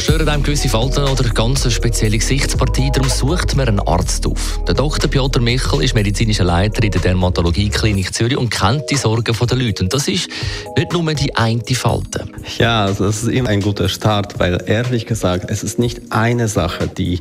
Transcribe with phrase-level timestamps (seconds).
[0.00, 4.60] Stören einem gewisse Falten oder ganz spezielle Gesichtspartie, darum sucht man einen Arzt auf.
[4.66, 5.10] Der Dr.
[5.10, 9.82] Piotr Michel ist medizinischer Leiter in der Dermatologie-Klinik Zürich und kennt die Sorgen der Leute.
[9.82, 10.28] Und das ist
[10.76, 12.28] nicht nur die eine Falte.
[12.58, 16.46] Ja, also das ist immer ein guter Start, weil ehrlich gesagt, es ist nicht eine
[16.46, 17.20] Sache, die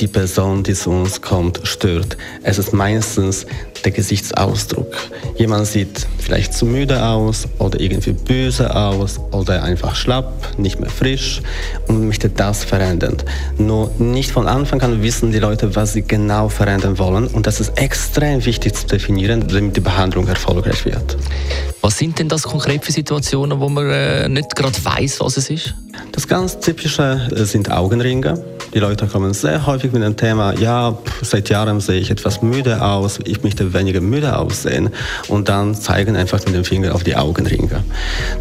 [0.00, 2.16] die Person, die zu uns kommt, stört.
[2.42, 3.46] Es ist meistens
[3.84, 4.96] der Gesichtsausdruck.
[5.36, 10.88] Jemand sieht vielleicht zu müde aus oder irgendwie böse aus oder einfach schlapp, nicht mehr
[10.88, 11.42] frisch
[11.86, 13.18] und möchte das verändern.
[13.58, 17.60] Nur nicht von Anfang an wissen die Leute, was sie genau verändern wollen und das
[17.60, 21.16] ist extrem wichtig zu definieren, damit die Behandlung erfolgreich wird.
[21.82, 25.50] Was sind denn das konkret für Situationen, wo man äh, nicht gerade weiß, was es
[25.50, 25.74] ist?
[26.12, 28.42] Das ganz typische äh, sind Augenringe.
[28.74, 32.82] Die Leute kommen sehr häufig mit dem Thema, ja, seit Jahren sehe ich etwas müde
[32.82, 34.90] aus, ich möchte weniger müde aussehen
[35.28, 37.84] und dann zeigen einfach mit dem Finger auf die Augenringe.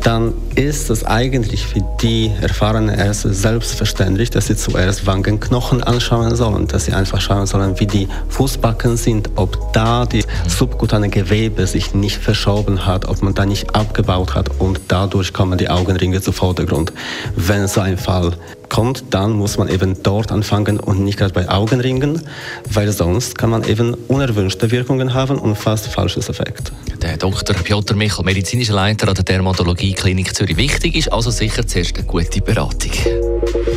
[0.02, 6.68] Dann ist es eigentlich für die erfahrenen Ärzte selbstverständlich, dass sie zuerst Wangenknochen anschauen sollen,
[6.68, 11.94] dass sie einfach schauen sollen, wie die Fußbacken sind, ob da die subkutane Gewebe sich
[11.94, 16.32] nicht verschoben hat, ob man dann nicht abgebaut hat und dadurch kommen die Augenringe zu
[16.32, 16.92] Vordergrund.
[17.36, 18.34] Wenn so ein Fall
[18.74, 22.24] kommt, dann muss man eben dort anfangen und nicht gerade bei Augenringen,
[22.70, 26.72] weil sonst kann man eben unerwünschte Wirkungen haben und fast falsches Effekt.
[27.02, 27.56] Der Dr.
[27.56, 30.58] Piotr Michel, medizinischer Leiter an der Dermatologie Klinik Zürich.
[30.58, 32.92] Wichtig ist also sicher zuerst eine gute Beratung.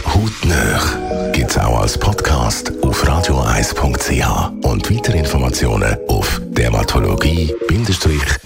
[0.06, 8.45] Hautnöch gibt es auch als Podcast auf radioeis.ch und weitere Informationen auf dermatologie-klinik.ch.